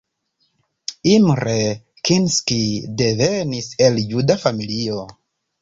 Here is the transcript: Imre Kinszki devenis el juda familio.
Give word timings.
Imre 1.11 1.57
Kinszki 2.09 2.59
devenis 3.03 3.71
el 3.89 4.03
juda 4.15 4.43
familio. 4.49 4.99